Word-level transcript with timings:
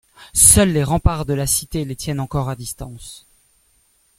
Seuls 0.33 0.73
les 0.73 0.83
remparts 0.83 1.27
de 1.27 1.35
la 1.35 1.45
cité 1.45 1.85
les 1.85 1.95
tiennent 1.95 2.19
encore 2.19 2.49
à 2.49 2.55
distance. 2.55 3.27